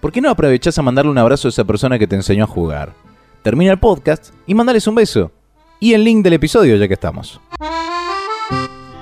¿Por 0.00 0.10
qué 0.10 0.22
no 0.22 0.30
aprovechás 0.30 0.78
a 0.78 0.82
mandarle 0.82 1.10
un 1.10 1.18
abrazo 1.18 1.48
a 1.48 1.50
esa 1.50 1.64
persona 1.64 1.98
que 1.98 2.06
te 2.06 2.16
enseñó 2.16 2.44
a 2.44 2.46
jugar? 2.46 2.94
Termina 3.42 3.70
el 3.70 3.78
podcast 3.78 4.32
y 4.46 4.54
mandales 4.54 4.86
un 4.86 4.94
beso. 4.94 5.30
Y 5.78 5.92
el 5.92 6.04
link 6.04 6.24
del 6.24 6.32
episodio 6.32 6.76
ya 6.76 6.88
que 6.88 6.94
estamos. 6.94 7.38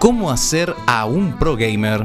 ¿Cómo 0.00 0.32
hacer 0.32 0.74
a 0.88 1.04
un 1.04 1.38
pro 1.38 1.54
gamer? 1.54 2.04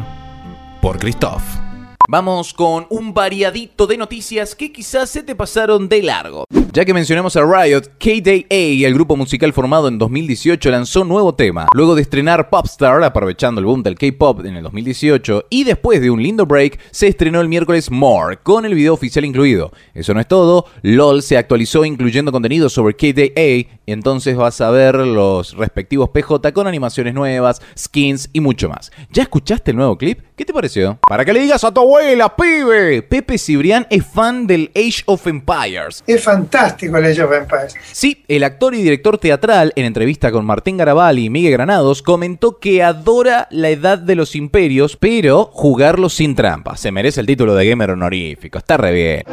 Por 0.80 1.00
Christoph. 1.00 1.71
Vamos 2.10 2.54
con 2.54 2.88
un 2.90 3.14
variadito 3.14 3.88
de 3.88 3.98
noticias 3.98 4.56
que 4.56 4.72
quizás 4.72 5.10
se 5.10 5.24
te 5.24 5.36
pasaron 5.36 5.88
de 5.88 6.02
largo. 6.02 6.46
Ya 6.74 6.86
que 6.86 6.94
mencionamos 6.94 7.36
a 7.36 7.42
Riot, 7.42 7.82
KDA, 8.00 8.88
el 8.88 8.94
grupo 8.94 9.18
musical 9.18 9.52
formado 9.52 9.88
en 9.88 9.98
2018, 9.98 10.72
lanzó 10.72 11.04
nuevo 11.04 11.36
tema. 11.36 11.68
Luego 11.74 11.96
de 11.96 12.02
estrenar 12.02 12.50
Popstar, 12.50 13.04
aprovechando 13.04 13.60
el 13.60 13.66
boom 13.66 13.84
del 13.84 13.98
K-pop 13.98 14.46
en 14.46 14.56
el 14.56 14.64
2018, 14.64 15.48
y 15.50 15.66
después 15.66 16.00
de 16.02 16.10
un 16.10 16.24
lindo 16.24 16.46
break, 16.46 16.80
se 16.92 17.08
estrenó 17.08 17.42
el 17.42 17.50
miércoles 17.50 17.92
More, 17.92 18.38
con 18.38 18.66
el 18.66 18.74
video 18.74 18.94
oficial 18.94 19.26
incluido. 19.26 19.72
Eso 19.94 20.14
no 20.14 20.22
es 20.22 20.28
todo, 20.28 20.66
LOL 20.82 21.22
se 21.24 21.38
actualizó 21.38 21.84
incluyendo 21.84 22.32
contenido 22.32 22.70
sobre 22.70 22.96
KDA, 22.96 23.70
entonces 23.86 24.38
vas 24.38 24.62
a 24.62 24.72
ver 24.72 24.96
los 24.96 25.56
respectivos 25.58 26.10
PJ 26.10 26.54
con 26.54 26.68
animaciones 26.68 27.14
nuevas, 27.14 27.62
skins 27.78 28.30
y 28.32 28.40
mucho 28.40 28.70
más. 28.70 28.92
¿Ya 29.12 29.24
escuchaste 29.24 29.72
el 29.72 29.78
nuevo 29.78 29.98
clip? 29.98 30.20
¿Qué 30.42 30.46
te 30.46 30.54
pareció? 30.54 30.98
Para 31.08 31.24
que 31.24 31.34
le 31.34 31.40
digas 31.40 31.64
a 31.64 31.72
tu 31.72 31.82
abuela, 31.82 32.36
pibe. 32.36 33.04
Pepe 33.04 33.38
Cibrián 33.38 33.86
es 33.92 34.04
fan 34.04 34.48
del 34.48 34.72
Age 34.76 35.04
of 35.06 35.28
Empires. 35.28 36.04
Es 36.08 36.24
fantástico 36.24 36.98
el 36.98 37.06
Age 37.06 37.22
of 37.22 37.32
Empires. 37.32 37.76
Sí, 37.92 38.26
el 38.28 38.44
actor 38.44 38.74
y 38.74 38.82
director 38.82 39.20
teatral, 39.20 39.72
en 39.76 39.86
entrevista 39.86 40.32
con 40.32 40.44
Martín 40.44 40.78
Garabal 40.78 41.20
y 41.20 41.30
Miguel 41.30 41.52
Granados, 41.52 42.02
comentó 42.02 42.58
que 42.58 42.82
adora 42.82 43.48
la 43.52 43.70
edad 43.70 44.00
de 44.00 44.16
los 44.16 44.36
imperios, 44.36 44.98
pero 44.98 45.52
jugarlo 45.54 46.10
sin 46.10 46.34
trampa. 46.34 46.76
Se 46.76 46.92
merece 46.92 47.22
el 47.22 47.28
título 47.28 47.54
de 47.54 47.70
gamer 47.70 47.92
honorífico, 47.92 48.58
está 48.58 48.78
re 48.78 48.94
bien. 48.94 49.24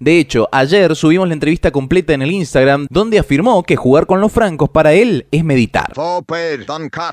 De 0.00 0.18
hecho, 0.18 0.48
ayer 0.52 0.94
subimos 0.94 1.28
la 1.28 1.34
entrevista 1.34 1.70
completa 1.70 2.12
en 2.12 2.22
el 2.22 2.30
Instagram 2.30 2.86
donde 2.90 3.18
afirmó 3.18 3.62
que 3.62 3.76
jugar 3.76 4.06
con 4.06 4.20
los 4.20 4.32
francos 4.32 4.68
para 4.70 4.92
él 4.92 5.26
es 5.30 5.44
meditar. 5.44 5.92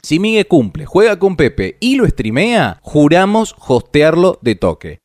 Si 0.04 0.20
Miguel 0.20 0.48
cumple, 0.48 0.86
juega 0.86 1.18
con 1.18 1.36
Pepe 1.36 1.77
y 1.80 1.96
lo 1.96 2.08
streamea, 2.08 2.80
juramos 2.82 3.56
hostearlo 3.68 4.39
de 4.42 4.56
toque. 4.56 5.00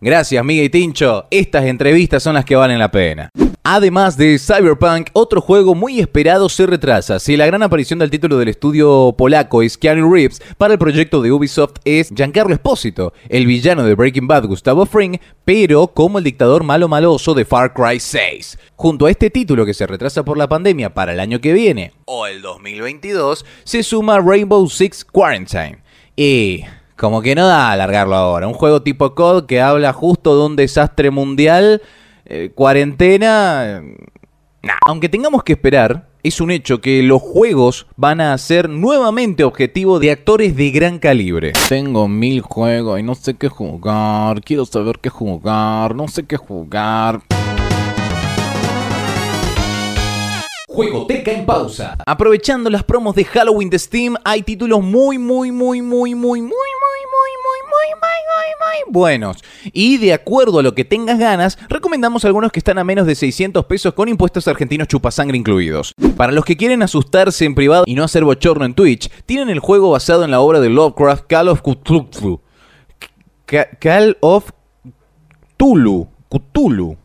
Gracias, 0.00 0.44
Miguel 0.44 0.66
y 0.66 0.70
Tincho. 0.70 1.26
Estas 1.30 1.64
entrevistas 1.64 2.22
son 2.22 2.34
las 2.34 2.44
que 2.44 2.56
valen 2.56 2.78
la 2.78 2.90
pena. 2.90 3.30
Además 3.70 4.16
de 4.16 4.38
Cyberpunk, 4.38 5.10
otro 5.12 5.42
juego 5.42 5.74
muy 5.74 6.00
esperado 6.00 6.48
se 6.48 6.64
retrasa. 6.64 7.18
Si 7.18 7.36
la 7.36 7.44
gran 7.44 7.62
aparición 7.62 7.98
del 7.98 8.08
título 8.08 8.38
del 8.38 8.48
estudio 8.48 9.14
polaco 9.18 9.60
es 9.60 9.76
Keanu 9.76 10.10
Reeves, 10.10 10.40
para 10.56 10.72
el 10.72 10.78
proyecto 10.78 11.20
de 11.20 11.32
Ubisoft 11.32 11.74
es 11.84 12.08
Giancarlo 12.08 12.54
Espósito, 12.54 13.12
el 13.28 13.44
villano 13.44 13.84
de 13.84 13.94
Breaking 13.94 14.26
Bad 14.26 14.46
Gustavo 14.46 14.86
Fring, 14.86 15.18
pero 15.44 15.88
como 15.88 16.16
el 16.16 16.24
dictador 16.24 16.64
malo 16.64 16.88
maloso 16.88 17.34
de 17.34 17.44
Far 17.44 17.74
Cry 17.74 18.00
6. 18.00 18.58
Junto 18.74 19.04
a 19.04 19.10
este 19.10 19.28
título 19.28 19.66
que 19.66 19.74
se 19.74 19.86
retrasa 19.86 20.24
por 20.24 20.38
la 20.38 20.48
pandemia 20.48 20.94
para 20.94 21.12
el 21.12 21.20
año 21.20 21.42
que 21.42 21.52
viene, 21.52 21.92
o 22.06 22.26
el 22.26 22.40
2022, 22.40 23.44
se 23.64 23.82
suma 23.82 24.18
Rainbow 24.18 24.66
Six 24.66 25.04
Quarantine. 25.04 25.82
Y... 26.16 26.64
Como 26.96 27.22
que 27.22 27.36
no 27.36 27.46
da 27.46 27.70
alargarlo 27.70 28.16
ahora. 28.16 28.48
Un 28.48 28.54
juego 28.54 28.82
tipo 28.82 29.14
COD 29.14 29.46
que 29.46 29.60
habla 29.60 29.92
justo 29.92 30.36
de 30.36 30.46
un 30.46 30.56
desastre 30.56 31.12
mundial 31.12 31.80
eh, 32.28 32.50
cuarentena. 32.54 33.82
nah. 34.62 34.74
Aunque 34.86 35.08
tengamos 35.08 35.42
que 35.42 35.54
esperar, 35.54 36.08
es 36.22 36.40
un 36.40 36.50
hecho 36.50 36.80
que 36.80 37.02
los 37.02 37.22
juegos 37.22 37.86
van 37.96 38.20
a 38.20 38.36
ser 38.38 38.68
nuevamente 38.68 39.44
objetivo 39.44 39.98
de 39.98 40.10
actores 40.10 40.56
de 40.56 40.70
gran 40.70 40.98
calibre. 40.98 41.52
Tengo 41.68 42.08
mil 42.08 42.42
juegos 42.42 43.00
y 43.00 43.02
no 43.02 43.14
sé 43.14 43.34
qué 43.34 43.48
jugar. 43.48 44.42
Quiero 44.42 44.66
saber 44.66 44.98
qué 45.00 45.10
jugar. 45.10 45.94
No 45.94 46.08
sé 46.08 46.26
qué 46.26 46.36
jugar. 46.36 47.22
Juegoteca 50.78 51.32
en 51.32 51.46
pausa. 51.46 51.96
Aprovechando 52.06 52.70
las 52.70 52.84
promos 52.84 53.14
de 53.16 53.24
Halloween 53.24 53.70
de 53.70 53.78
Steam, 53.78 54.14
hay 54.22 54.42
títulos 54.42 54.82
muy, 54.82 55.18
muy, 55.18 55.50
muy, 55.50 55.82
muy, 55.82 56.14
muy, 56.14 56.40
muy, 56.42 56.67
muy, 57.78 58.00
muy, 58.00 58.84
muy, 58.86 58.92
buenos. 58.92 59.38
Y 59.72 59.98
de 59.98 60.12
acuerdo 60.12 60.58
a 60.58 60.62
lo 60.62 60.74
que 60.74 60.84
tengas 60.84 61.18
ganas, 61.18 61.58
recomendamos 61.68 62.24
algunos 62.24 62.52
que 62.52 62.60
están 62.60 62.78
a 62.78 62.84
menos 62.84 63.06
de 63.06 63.14
600 63.14 63.64
pesos 63.66 63.94
con 63.94 64.08
impuestos 64.08 64.46
argentinos 64.48 64.88
chupasangre 64.88 65.36
incluidos. 65.36 65.92
Para 66.16 66.32
los 66.32 66.44
que 66.44 66.56
quieren 66.56 66.82
asustarse 66.82 67.44
en 67.44 67.54
privado 67.54 67.84
y 67.86 67.94
no 67.94 68.04
hacer 68.04 68.24
bochorno 68.24 68.64
en 68.64 68.74
Twitch, 68.74 69.08
tienen 69.26 69.50
el 69.50 69.60
juego 69.60 69.90
basado 69.90 70.24
en 70.24 70.30
la 70.30 70.40
obra 70.40 70.60
de 70.60 70.68
Lovecraft 70.70 71.26
Call 71.28 71.48
of 71.48 71.62
Cthulhu. 71.62 72.40
Ca- 73.46 73.68
Call 73.80 74.16
of 74.20 74.50
Cthulhu. 75.56 76.08
Cthulhu. 76.30 76.96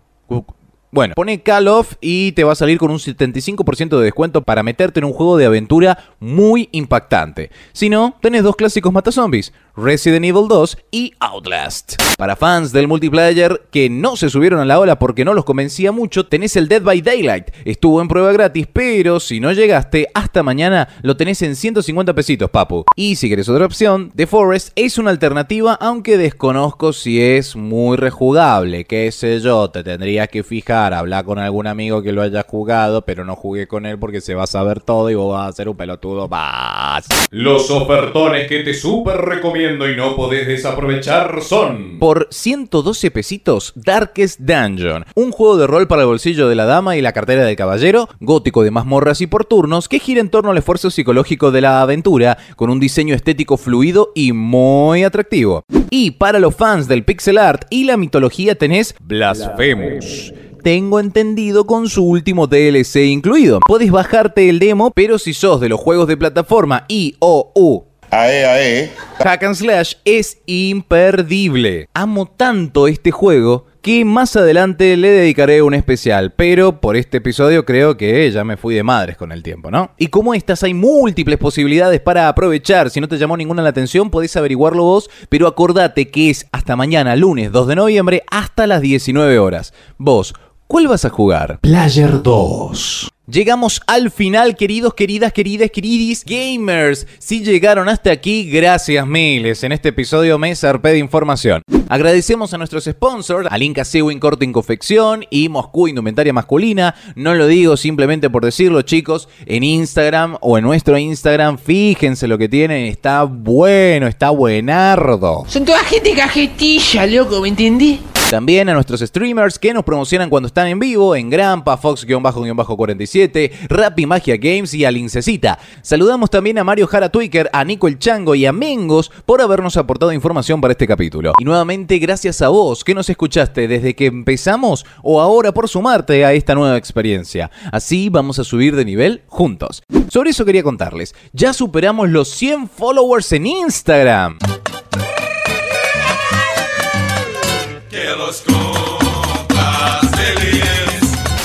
Bueno, 0.91 1.15
pone 1.15 1.41
Call 1.41 1.67
of 1.69 1.95
y 2.01 2.33
te 2.33 2.43
va 2.43 2.51
a 2.51 2.55
salir 2.55 2.77
con 2.77 2.91
un 2.91 2.99
75% 2.99 3.97
de 3.97 4.03
descuento 4.03 4.43
para 4.43 4.61
meterte 4.61 4.99
en 4.99 5.05
un 5.05 5.13
juego 5.13 5.37
de 5.37 5.45
aventura 5.47 5.97
muy 6.19 6.69
impactante. 6.71 7.49
Si 7.71 7.89
no, 7.89 8.15
tenés 8.21 8.43
dos 8.43 8.55
clásicos 8.55 8.93
matazombies, 8.93 9.53
Resident 9.75 10.23
Evil 10.23 10.47
2 10.47 10.77
y 10.91 11.13
Outlast. 11.19 11.95
Para 12.15 12.35
fans 12.35 12.71
del 12.71 12.87
multiplayer 12.87 13.63
que 13.71 13.89
no 13.89 14.15
se 14.15 14.29
subieron 14.29 14.59
a 14.59 14.65
la 14.65 14.79
ola 14.79 14.99
porque 14.99 15.25
no 15.25 15.33
los 15.33 15.45
convencía 15.45 15.91
mucho, 15.91 16.27
tenés 16.27 16.55
el 16.55 16.67
Dead 16.67 16.83
by 16.83 17.01
Daylight. 17.01 17.47
Estuvo 17.65 17.99
en 17.99 18.07
prueba 18.07 18.31
gratis, 18.33 18.67
pero 18.71 19.19
si 19.19 19.39
no 19.39 19.51
llegaste, 19.51 20.09
hasta 20.13 20.43
mañana 20.43 20.89
lo 21.01 21.17
tenés 21.17 21.41
en 21.41 21.55
150 21.55 22.13
pesitos, 22.13 22.51
papu. 22.51 22.85
Y 22.95 23.15
si 23.15 23.29
querés 23.29 23.49
otra 23.49 23.65
opción, 23.65 24.11
The 24.15 24.27
Forest 24.27 24.73
es 24.75 24.99
una 24.99 25.09
alternativa, 25.09 25.73
aunque 25.73 26.19
desconozco 26.19 26.93
si 26.93 27.19
es 27.19 27.55
muy 27.55 27.97
rejugable. 27.97 28.85
Qué 28.85 29.11
sé 29.11 29.39
yo, 29.39 29.71
te 29.71 29.83
tendrías 29.83 30.27
que 30.27 30.43
fijar, 30.43 30.93
hablar 30.93 31.25
con 31.25 31.39
algún 31.39 31.65
amigo 31.65 32.03
que 32.03 32.11
lo 32.11 32.21
haya 32.21 32.45
jugado, 32.47 33.05
pero 33.05 33.25
no 33.25 33.35
jugué 33.35 33.67
con 33.67 33.87
él 33.87 33.97
porque 33.97 34.21
se 34.21 34.35
va 34.35 34.43
a 34.43 34.47
saber 34.47 34.81
todo 34.81 35.09
y 35.09 35.15
vos 35.15 35.33
vas 35.33 35.49
a 35.49 35.53
ser 35.53 35.67
un 35.67 35.77
pelotudo 35.77 36.27
más. 36.27 37.07
Los 37.31 37.71
ofertones 37.71 38.47
que 38.47 38.59
te 38.59 38.75
súper 38.75 39.17
recomiendo 39.17 39.62
y 39.63 39.96
no 39.96 40.15
podés 40.15 40.46
desaprovechar 40.46 41.41
son... 41.41 41.98
Por 42.00 42.27
112 42.32 43.12
pesitos, 43.12 43.72
Darkest 43.75 44.41
Dungeon, 44.41 45.05
un 45.15 45.32
juego 45.32 45.55
de 45.55 45.67
rol 45.67 45.88
para 45.88 46.01
el 46.01 46.08
bolsillo 46.08 46.50
de 46.50 46.55
la 46.55 46.65
dama 46.65 46.98
y 46.98 47.01
la 47.01 47.13
cartera 47.13 47.46
del 47.46 47.55
caballero, 47.55 48.10
gótico 48.20 48.63
de 48.63 48.72
mazmorras 48.72 49.22
y 49.22 49.27
por 49.27 49.46
turnos, 49.46 49.88
que 49.88 50.00
gira 50.00 50.20
en 50.20 50.29
torno 50.29 50.51
al 50.51 50.58
esfuerzo 50.58 50.91
psicológico 50.91 51.51
de 51.51 51.62
la 51.62 51.82
aventura, 51.82 52.38
con 52.58 52.70
un 52.70 52.79
diseño 52.79 53.15
estético 53.15 53.55
fluido 53.55 54.12
y 54.15 54.34
muy 54.34 55.03
atractivo. 55.03 55.63
Y 55.89 56.12
para 56.12 56.39
los 56.39 56.55
fans 56.55 56.89
del 56.89 57.05
pixel 57.05 57.38
art 57.38 57.65
y 57.70 57.86
la 57.86 57.96
mitología 57.96 58.55
tenés 58.55 58.96
Blasphemous. 59.00 60.34
Tengo 60.63 61.00
entendido 61.00 61.65
con 61.65 61.89
su 61.89 62.05
último 62.05 62.48
DLC 62.48 63.05
incluido. 63.08 63.60
Podés 63.67 63.91
bajarte 63.91 64.50
el 64.50 64.60
demo, 64.60 64.91
pero 64.91 65.20
si 65.20 65.34
sos 65.34 65.60
de 65.60 65.67
los 65.70 65.79
juegos 65.79 66.08
de 66.08 66.15
plataforma 66.15 66.86
y 66.88 67.15
o 67.20 67.51
u 67.55 67.92
Ae, 68.15 68.46
ae. 68.46 68.91
Hack 69.24 69.43
and 69.43 69.55
Slash 69.55 69.96
es 70.05 70.38
imperdible. 70.46 71.89
Amo 71.96 72.27
tanto 72.27 72.88
este 72.88 73.10
juego 73.10 73.65
que 73.82 74.05
más 74.05 74.36
adelante 74.36 74.96
le 74.98 75.10
dedicaré 75.10 75.63
un 75.63 75.74
especial, 75.74 76.32
pero 76.32 76.79
por 76.79 76.96
este 76.96 77.17
episodio 77.17 77.65
creo 77.65 77.98
que 77.98 78.29
ya 78.29 78.43
me 78.43 78.55
fui 78.55 78.75
de 78.75 78.84
madres 78.84 79.17
con 79.17 79.32
el 79.32 79.41
tiempo, 79.41 79.72
¿no? 79.72 79.89
Y 79.98 80.08
como 80.08 80.36
estas 80.36 80.62
hay 80.62 80.75
múltiples 80.75 81.39
posibilidades 81.39 82.01
para 82.01 82.27
aprovechar, 82.27 82.91
si 82.91 83.01
no 83.01 83.08
te 83.08 83.17
llamó 83.17 83.36
ninguna 83.36 83.63
la 83.63 83.70
atención 83.70 84.12
podés 84.12 84.38
averiguarlo 84.38 84.84
vos, 84.84 85.10
pero 85.29 85.48
acordate 85.48 86.12
que 86.12 86.29
es 86.29 86.46
hasta 86.51 86.75
mañana, 86.75 87.15
lunes 87.15 87.51
2 87.51 87.67
de 87.67 87.75
noviembre, 87.75 88.24
hasta 88.29 88.67
las 88.67 88.82
19 88.82 89.39
horas. 89.39 89.74
Vos, 89.98 90.36
¿cuál 90.67 90.88
vas 90.88 91.03
a 91.03 91.10
jugar? 91.10 91.58
Player 91.62 92.22
2. 92.22 93.12
Llegamos 93.25 93.81
al 93.87 94.11
final, 94.11 94.57
queridos, 94.57 94.95
queridas, 94.95 95.31
queridas, 95.31 95.71
queridis 95.71 96.25
gamers. 96.25 97.07
Si 97.19 97.41
llegaron 97.41 97.87
hasta 97.87 98.11
aquí, 98.11 98.49
gracias 98.51 99.07
miles. 99.07 99.63
En 99.63 99.71
este 99.71 99.89
episodio 99.89 100.37
me 100.37 100.53
zarpé 100.57 100.89
de 100.89 100.97
información. 100.97 101.61
Agradecemos 101.87 102.53
a 102.53 102.57
nuestros 102.57 102.83
sponsors, 102.83 103.47
a 103.49 103.57
Inca 103.59 103.85
Sewing 103.85 104.19
Corte 104.19 104.51
Confección 104.51 105.23
y 105.29 105.47
Moscú 105.47 105.87
Indumentaria 105.87 106.33
Masculina. 106.33 106.95
No 107.15 107.33
lo 107.33 107.47
digo 107.47 107.77
simplemente 107.77 108.29
por 108.29 108.43
decirlo, 108.43 108.81
chicos. 108.81 109.29
En 109.45 109.63
Instagram 109.63 110.35
o 110.41 110.57
en 110.57 110.65
nuestro 110.65 110.97
Instagram, 110.97 111.57
fíjense 111.57 112.27
lo 112.27 112.37
que 112.37 112.49
tienen. 112.49 112.87
Está 112.87 113.23
bueno, 113.23 114.07
está 114.07 114.31
buenardo. 114.31 115.45
Son 115.47 115.63
toda 115.63 115.79
gente 115.85 116.13
cajetilla, 116.13 117.05
loco, 117.05 117.39
¿me 117.39 117.47
entendí? 117.47 118.01
También 118.33 118.67
a 118.67 118.73
nuestros 118.73 118.99
streamers 119.01 119.59
que 119.59 119.75
nos 119.75 119.83
promocionan 119.83 120.27
cuando 120.27 120.47
están 120.47 120.65
en 120.65 120.79
vivo 120.79 121.15
en 121.15 121.29
Grampa, 121.29 121.77
Fox-47, 121.77 123.51
Rappi 123.69 124.07
Magia 124.07 124.37
Games 124.37 124.73
y 124.73 124.85
a. 124.85 125.59
Saludamos 125.83 126.31
también 126.31 126.57
a 126.57 126.63
Mario 126.63 126.87
Jara 126.87 127.09
Twicker, 127.09 127.47
a 127.53 127.63
Nico 127.63 127.87
el 127.87 127.99
Chango 127.99 128.33
y 128.33 128.47
a 128.47 128.51
Mengos 128.51 129.11
por 129.27 129.39
habernos 129.39 129.77
aportado 129.77 130.11
información 130.11 130.61
para 130.61 130.71
este 130.71 130.87
capítulo. 130.87 131.33
Y 131.39 131.45
nuevamente 131.45 131.99
gracias 131.99 132.41
a 132.41 132.47
vos 132.49 132.83
que 132.83 132.95
nos 132.95 133.07
escuchaste 133.07 133.67
desde 133.67 133.95
que 133.95 134.07
empezamos 134.07 134.83
o 135.03 135.21
ahora 135.21 135.51
por 135.51 135.69
sumarte 135.69 136.25
a 136.25 136.33
esta 136.33 136.55
nueva 136.55 136.77
experiencia. 136.77 137.51
Así 137.71 138.09
vamos 138.09 138.39
a 138.39 138.43
subir 138.43 138.75
de 138.75 138.83
nivel 138.83 139.21
juntos. 139.27 139.83
Sobre 140.09 140.31
eso 140.31 140.43
quería 140.43 140.63
contarles, 140.63 141.13
ya 141.33 141.53
superamos 141.53 142.09
los 142.09 142.29
100 142.29 142.67
followers 142.67 143.31
en 143.31 143.45
Instagram. 143.45 144.39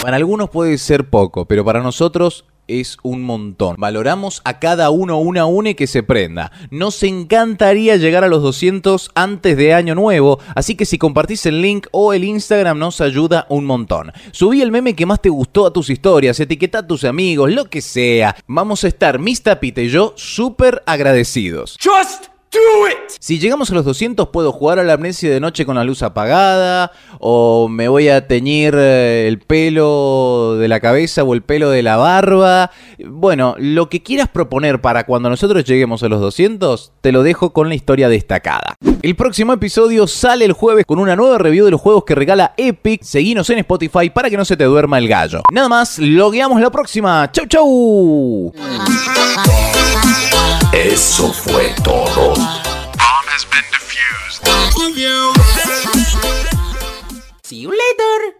Para 0.02 0.16
algunos 0.16 0.48
puede 0.50 0.78
ser 0.78 1.10
poco, 1.10 1.44
pero 1.46 1.64
para 1.64 1.82
nosotros 1.82 2.44
es 2.68 2.98
un 3.02 3.22
montón. 3.22 3.76
Valoramos 3.78 4.40
a 4.44 4.58
cada 4.58 4.90
uno 4.90 5.18
una 5.18 5.46
une 5.46 5.74
que 5.74 5.86
se 5.86 6.02
prenda. 6.02 6.52
Nos 6.70 7.02
encantaría 7.02 7.96
llegar 7.96 8.22
a 8.24 8.28
los 8.28 8.42
200 8.42 9.10
antes 9.14 9.56
de 9.56 9.74
año 9.74 9.94
nuevo, 9.94 10.38
así 10.54 10.76
que 10.76 10.84
si 10.84 10.98
compartís 10.98 11.46
el 11.46 11.60
link 11.60 11.88
o 11.90 12.12
el 12.12 12.24
Instagram 12.24 12.78
nos 12.78 13.00
ayuda 13.00 13.46
un 13.48 13.64
montón. 13.64 14.12
Subí 14.30 14.62
el 14.62 14.70
meme 14.70 14.94
que 14.94 15.06
más 15.06 15.20
te 15.20 15.30
gustó 15.30 15.66
a 15.66 15.72
tus 15.72 15.90
historias, 15.90 16.38
etiqueta 16.38 16.78
a 16.78 16.86
tus 16.86 17.04
amigos, 17.04 17.52
lo 17.52 17.64
que 17.64 17.80
sea. 17.80 18.36
Vamos 18.46 18.84
a 18.84 18.88
estar 18.88 19.18
Miss 19.18 19.42
Tapita 19.42 19.80
y 19.80 19.88
yo 19.88 20.12
súper 20.16 20.82
agradecidos. 20.86 21.76
Just 21.82 22.37
do 22.50 22.88
it. 22.88 22.96
Si 23.20 23.38
llegamos 23.38 23.70
a 23.70 23.74
los 23.74 23.84
200 23.84 24.28
puedo 24.28 24.52
jugar 24.52 24.78
a 24.78 24.84
la 24.84 24.94
amnesia 24.94 25.30
de 25.30 25.40
noche 25.40 25.66
con 25.66 25.76
la 25.76 25.84
luz 25.84 26.02
apagada 26.02 26.92
o 27.18 27.68
me 27.68 27.88
voy 27.88 28.08
a 28.08 28.26
teñir 28.26 28.74
eh, 28.76 29.26
el 29.28 29.40
pelo 29.40 30.56
de 30.58 30.68
la 30.68 30.80
cabeza 30.80 31.24
o 31.24 31.34
el 31.34 31.42
pelo 31.42 31.70
de 31.70 31.82
la 31.82 31.96
barba. 31.96 32.70
Bueno, 33.04 33.54
lo 33.58 33.88
que 33.88 34.02
quieras 34.02 34.28
proponer 34.28 34.80
para 34.80 35.04
cuando 35.04 35.30
nosotros 35.30 35.64
lleguemos 35.64 36.02
a 36.02 36.08
los 36.08 36.20
200 36.20 36.92
te 37.00 37.12
lo 37.12 37.22
dejo 37.22 37.52
con 37.52 37.68
la 37.68 37.74
historia 37.74 38.08
destacada. 38.08 38.76
El 39.02 39.16
próximo 39.16 39.52
episodio 39.52 40.06
sale 40.06 40.44
el 40.44 40.52
jueves 40.52 40.84
con 40.86 40.98
una 40.98 41.16
nueva 41.16 41.38
review 41.38 41.64
de 41.64 41.70
los 41.70 41.80
juegos 41.80 42.04
que 42.04 42.14
regala 42.14 42.54
Epic. 42.56 43.02
Seguinos 43.02 43.48
en 43.50 43.58
Spotify 43.58 44.10
para 44.10 44.30
que 44.30 44.36
no 44.36 44.44
se 44.44 44.56
te 44.56 44.64
duerma 44.64 44.98
el 44.98 45.08
gallo. 45.08 45.42
Nada 45.52 45.68
más, 45.68 45.98
logueamos 45.98 46.60
la 46.60 46.70
próxima. 46.70 47.30
Chau 47.32 47.46
chau. 47.46 48.52
Eso 50.72 51.32
fue 51.32 51.74
Bomb 52.38 53.26
has 53.34 53.44
been 53.44 53.66
defused. 53.74 54.46
See 57.42 57.56
you 57.56 57.70
later. 57.70 58.37